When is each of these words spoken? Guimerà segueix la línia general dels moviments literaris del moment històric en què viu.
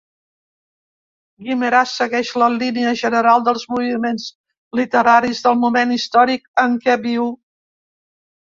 Guimerà 1.49 1.81
segueix 1.91 2.31
la 2.43 2.47
línia 2.55 2.95
general 3.03 3.45
dels 3.49 3.67
moviments 3.75 4.27
literaris 4.81 5.45
del 5.47 5.61
moment 5.67 5.95
històric 5.99 6.51
en 6.67 6.77
què 6.89 6.99
viu. 7.09 7.33